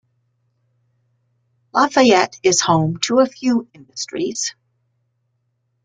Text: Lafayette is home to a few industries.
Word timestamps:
Lafayette 1.75 2.39
is 2.41 2.59
home 2.61 2.97
to 3.01 3.19
a 3.19 3.27
few 3.27 3.67
industries. 3.71 4.55